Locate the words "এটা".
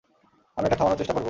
0.65-0.77